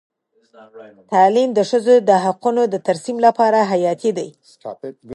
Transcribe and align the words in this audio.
تعلیم 1.13 1.49
د 1.53 1.59
ښځو 1.69 1.95
د 2.09 2.11
حقونو 2.25 2.61
د 2.73 2.75
ترسیم 2.87 3.17
لپاره 3.25 3.59
حیاتي 3.71 4.11
دی. 4.17 4.29